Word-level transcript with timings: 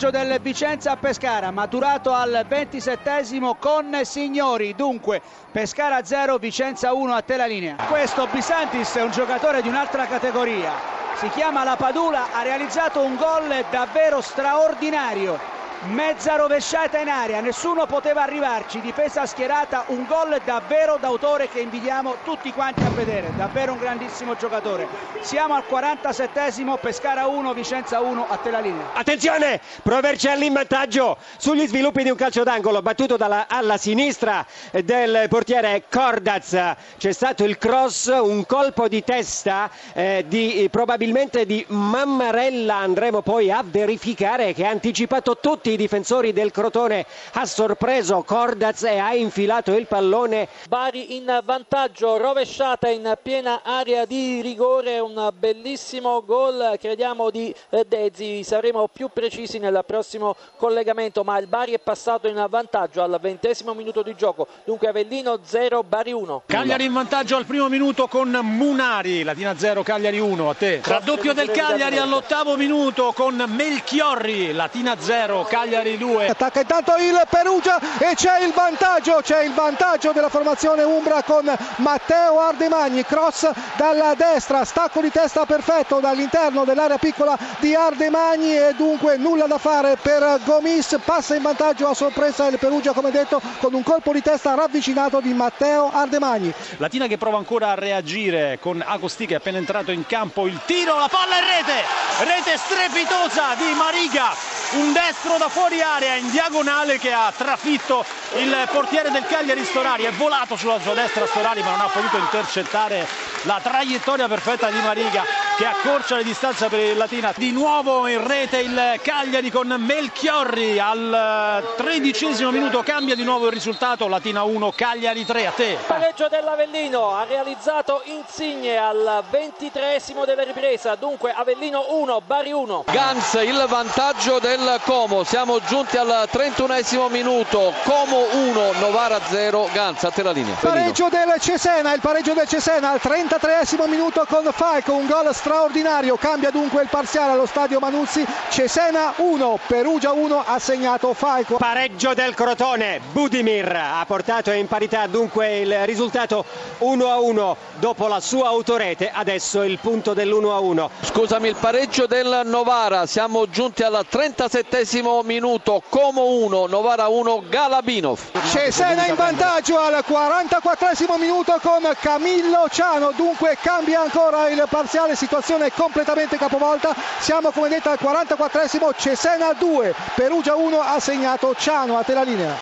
pareggio 0.00 0.10
del 0.10 0.40
Vicenza 0.40 0.92
a 0.92 0.96
Pescara, 0.96 1.50
maturato 1.50 2.14
al 2.14 2.46
27 2.48 3.10
con 3.58 4.00
Signori. 4.02 4.74
Dunque, 4.74 5.20
Pescara 5.52 6.02
0, 6.02 6.38
Vicenza 6.38 6.94
1 6.94 7.12
a 7.12 7.20
te 7.20 7.36
linea. 7.46 7.76
Questo 7.86 8.26
Bisantis 8.32 8.94
è 8.94 9.02
un 9.02 9.10
giocatore 9.10 9.60
di 9.60 9.68
un'altra 9.68 10.06
categoria. 10.06 10.72
Si 11.16 11.28
chiama 11.28 11.64
La 11.64 11.76
Padula, 11.76 12.28
ha 12.32 12.42
realizzato 12.42 13.02
un 13.02 13.16
gol 13.16 13.66
davvero 13.70 14.22
straordinario 14.22 15.59
mezza 15.88 16.36
rovesciata 16.36 16.98
in 16.98 17.08
aria, 17.08 17.40
nessuno 17.40 17.86
poteva 17.86 18.22
arrivarci, 18.22 18.80
difesa 18.80 19.24
schierata, 19.24 19.84
un 19.88 20.04
gol 20.06 20.38
davvero 20.44 20.98
d'autore 21.00 21.48
che 21.48 21.60
invidiamo 21.60 22.16
tutti 22.24 22.52
quanti 22.52 22.82
a 22.82 22.90
vedere, 22.90 23.32
davvero 23.36 23.72
un 23.72 23.78
grandissimo 23.78 24.36
giocatore. 24.36 24.86
Siamo 25.20 25.54
al 25.54 25.64
47esimo, 25.68 26.78
Pescara 26.78 27.26
1, 27.26 27.54
Vicenza 27.54 28.00
1, 28.00 28.26
a 28.28 28.36
te 28.36 28.50
la 28.50 28.60
linea. 28.60 28.92
Attenzione, 28.92 29.60
Provercelli 29.82 30.46
in 30.46 30.52
vantaggio 30.52 31.16
sugli 31.38 31.66
sviluppi 31.66 32.02
di 32.02 32.10
un 32.10 32.16
calcio 32.16 32.42
d'angolo 32.42 32.82
battuto 32.82 33.16
dalla, 33.16 33.46
alla 33.48 33.78
sinistra 33.78 34.44
del 34.84 35.26
portiere 35.28 35.84
Cordaz. 35.90 36.74
C'è 36.98 37.12
stato 37.12 37.44
il 37.44 37.56
cross, 37.56 38.06
un 38.06 38.44
colpo 38.44 38.88
di 38.88 39.02
testa 39.02 39.70
eh, 39.94 40.24
di, 40.28 40.68
probabilmente 40.70 41.46
di 41.46 41.64
Mammarella, 41.68 42.76
andremo 42.76 43.22
poi 43.22 43.50
a 43.50 43.62
verificare 43.64 44.52
che 44.52 44.66
ha 44.66 44.70
anticipato 44.70 45.38
tutti 45.38 45.69
tutti 45.70 45.72
i 45.72 45.76
difensori 45.76 46.32
del 46.32 46.50
Crotone 46.50 47.06
ha 47.34 47.46
sorpreso 47.46 48.22
Cordaz 48.22 48.82
e 48.84 48.98
ha 48.98 49.14
infilato 49.14 49.72
il 49.74 49.86
pallone. 49.86 50.48
Bari 50.68 51.16
in 51.16 51.40
vantaggio, 51.44 52.16
rovesciata 52.16 52.88
in 52.88 53.16
piena 53.22 53.60
area 53.62 54.04
di 54.04 54.40
rigore, 54.40 54.98
un 54.98 55.30
bellissimo 55.38 56.24
gol 56.24 56.76
crediamo 56.80 57.30
di 57.30 57.54
eh, 57.70 57.84
Dezzi, 57.86 58.42
saremo 58.42 58.88
più 58.92 59.10
precisi 59.12 59.58
nel 59.58 59.82
prossimo 59.86 60.34
collegamento, 60.56 61.22
ma 61.22 61.38
il 61.38 61.46
Bari 61.46 61.72
è 61.72 61.78
passato 61.78 62.26
in 62.26 62.44
vantaggio 62.48 63.02
al 63.02 63.18
ventesimo 63.20 63.74
minuto 63.74 64.02
di 64.02 64.14
gioco, 64.16 64.46
dunque 64.64 64.88
Avellino 64.88 65.40
0, 65.42 65.82
Bari 65.84 66.12
1. 66.12 66.42
Cagliari 66.46 66.84
in 66.84 66.92
vantaggio 66.92 67.36
al 67.36 67.44
primo 67.44 67.68
minuto 67.68 68.08
con 68.08 68.28
Munari, 68.42 69.22
Latina 69.22 69.56
0, 69.56 69.82
Cagliari 69.82 70.18
1, 70.18 70.50
a 70.50 70.54
te. 70.54 70.80
Raddoppio 70.82 71.32
del 71.32 71.50
Cagliari 71.50 71.98
all'ottavo 71.98 72.56
minuto 72.56 73.12
con 73.14 73.42
Melchiorri, 73.46 74.52
Latina 74.52 74.96
0, 74.98 75.44
Cagliari 75.44 75.59
Cagliari 75.60 75.98
2. 75.98 76.28
Attacca 76.28 76.60
intanto 76.60 76.94
il 76.96 77.20
Perugia 77.28 77.78
e 77.98 78.14
c'è 78.14 78.42
il 78.44 78.52
vantaggio, 78.54 79.20
c'è 79.22 79.42
il 79.42 79.52
vantaggio 79.52 80.12
della 80.12 80.30
formazione 80.30 80.82
Umbra 80.84 81.22
con 81.22 81.54
Matteo 81.76 82.40
Ardemagni, 82.40 83.04
cross 83.04 83.50
dalla 83.76 84.14
destra, 84.14 84.64
stacco 84.64 85.02
di 85.02 85.10
testa 85.10 85.44
perfetto 85.44 86.00
dall'interno 86.00 86.64
dell'area 86.64 86.96
piccola 86.96 87.36
di 87.58 87.74
Ardemagni 87.74 88.56
e 88.56 88.72
dunque 88.74 89.18
nulla 89.18 89.44
da 89.44 89.58
fare 89.58 89.98
per 90.00 90.40
Gomis, 90.44 90.98
passa 91.04 91.34
in 91.34 91.42
vantaggio 91.42 91.88
a 91.88 91.94
sorpresa 91.94 92.46
il 92.46 92.58
Perugia 92.58 92.94
come 92.94 93.10
detto 93.10 93.38
con 93.58 93.74
un 93.74 93.82
colpo 93.82 94.14
di 94.14 94.22
testa 94.22 94.54
ravvicinato 94.54 95.20
di 95.20 95.34
Matteo 95.34 95.90
Ardemagni. 95.92 96.54
Latina 96.78 97.06
che 97.06 97.18
prova 97.18 97.36
ancora 97.36 97.72
a 97.72 97.74
reagire 97.74 98.58
con 98.62 98.82
Agosti 98.82 99.26
che 99.26 99.34
è 99.34 99.36
appena 99.36 99.58
entrato 99.58 99.90
in 99.90 100.06
campo, 100.06 100.46
il 100.46 100.58
tiro, 100.64 100.96
la 100.96 101.08
palla 101.08 101.36
in 101.36 101.44
rete, 101.44 101.84
rete 102.24 102.56
strepitosa 102.56 103.54
di 103.56 103.74
Mariga 103.76 104.59
un 104.72 104.92
destro 104.92 105.36
da 105.38 105.48
fuori 105.48 105.80
area 105.82 106.14
in 106.14 106.30
diagonale 106.30 106.98
che 106.98 107.12
ha 107.12 107.32
trafitto 107.36 108.04
il 108.36 108.68
portiere 108.70 109.10
del 109.10 109.24
Cagliari 109.26 109.64
Storari, 109.64 110.04
è 110.04 110.12
volato 110.12 110.56
sulla 110.56 110.78
sua 110.78 110.94
destra 110.94 111.26
Storari 111.26 111.62
ma 111.62 111.70
non 111.70 111.80
ha 111.80 111.88
potuto 111.88 112.18
intercettare 112.18 113.06
la 113.42 113.58
traiettoria 113.62 114.28
perfetta 114.28 114.70
di 114.70 114.78
Mariga 114.80 115.49
che 115.60 115.66
accorcia 115.66 116.16
le 116.16 116.24
distanze 116.24 116.68
per 116.68 116.78
il 116.80 116.96
Latina. 116.96 117.34
Di 117.36 117.52
nuovo 117.52 118.06
in 118.06 118.26
rete 118.26 118.60
il 118.60 118.98
Cagliari 119.02 119.50
con 119.50 119.66
Melchiorri 119.78 120.78
al 120.78 121.74
tredicesimo 121.76 122.50
minuto 122.50 122.82
cambia 122.82 123.14
di 123.14 123.24
nuovo 123.24 123.44
il 123.44 123.52
risultato, 123.52 124.08
Latina 124.08 124.42
1, 124.42 124.72
Cagliari 124.74 125.26
3, 125.26 125.46
a 125.46 125.50
te. 125.50 125.76
Pareggio 125.86 126.28
dell'Avellino, 126.28 127.14
ha 127.14 127.26
realizzato 127.28 128.00
Insigne 128.04 128.78
al 128.78 129.22
ventitreesimo 129.28 130.24
della 130.24 130.44
ripresa, 130.44 130.94
dunque 130.94 131.30
Avellino 131.30 131.88
1, 131.90 132.22
Bari 132.24 132.52
1. 132.52 132.84
Gans 132.86 133.34
il 133.34 133.62
vantaggio 133.68 134.38
del 134.38 134.80
Como, 134.86 135.24
siamo 135.24 135.60
giunti 135.68 135.98
al 135.98 136.26
trentunesimo 136.30 137.10
minuto, 137.10 137.74
Como 137.84 138.24
1, 138.32 138.72
Novara 138.78 139.20
0, 139.28 139.68
Gans 139.74 140.04
a 140.04 140.10
te 140.10 140.22
la 140.22 140.30
linea. 140.30 140.54
Pareggio 140.54 141.10
del 141.10 141.34
Cesena, 141.38 141.92
il 141.92 142.00
pareggio 142.00 142.32
del 142.32 142.48
Cesena 142.48 142.92
al 142.92 143.00
33esimo 143.02 143.86
minuto 143.86 144.24
con 144.26 144.48
Falco, 144.54 144.94
un 144.94 145.06
gol 145.06 145.26
straordinario 145.34 145.48
straordinario, 145.50 146.14
cambia 146.14 146.50
dunque 146.50 146.82
il 146.82 146.88
parziale 146.88 147.32
allo 147.32 147.44
stadio 147.44 147.80
Manuzzi, 147.80 148.24
Cesena 148.50 149.14
1, 149.16 149.58
Perugia 149.66 150.12
1 150.12 150.44
ha 150.46 150.60
segnato 150.60 151.12
Falco. 151.12 151.56
Pareggio 151.56 152.14
del 152.14 152.34
Crotone, 152.34 153.00
Budimir 153.10 153.74
ha 153.74 154.04
portato 154.06 154.52
in 154.52 154.68
parità 154.68 155.08
dunque 155.08 155.58
il 155.58 155.86
risultato 155.86 156.44
1 156.78 157.04
a 157.04 157.18
1 157.18 157.56
dopo 157.80 158.06
la 158.06 158.20
sua 158.20 158.46
autorete, 158.46 159.10
adesso 159.12 159.64
il 159.64 159.80
punto 159.80 160.14
dell'1 160.14 160.52
a 160.52 160.60
1. 160.60 160.90
Scusami, 161.00 161.48
il 161.48 161.56
pareggio 161.56 162.06
del 162.06 162.42
Novara, 162.44 163.06
siamo 163.06 163.48
giunti 163.48 163.82
al 163.82 164.06
37 164.08 164.86
minuto, 165.24 165.82
Como 165.88 166.26
1, 166.44 166.66
Novara 166.66 167.08
1, 167.08 167.42
Galabinov. 167.48 168.20
Cesena 168.52 169.06
in 169.06 169.16
vantaggio 169.16 169.80
al 169.80 170.04
44 170.04 171.16
minuto 171.18 171.58
con 171.60 171.82
Camillo 171.98 172.68
Ciano, 172.70 173.10
dunque 173.16 173.58
cambia 173.60 174.02
ancora 174.02 174.48
il 174.48 174.64
parziale 174.68 175.16
situazione 175.16 175.38
situazione 175.40 175.72
completamente 175.72 176.36
capovolta. 176.36 176.94
Siamo 177.18 177.50
come 177.50 177.68
detto 177.68 177.88
al 177.88 177.98
44esimo, 178.00 178.90
Cesena 178.96 179.52
2, 179.54 179.94
Perugia 180.14 180.54
1 180.54 180.80
ha 180.80 181.00
segnato 181.00 181.54
Ciano 181.54 181.96
a 181.96 182.02
te 182.02 182.12
la 182.12 182.22
linea. 182.22 182.56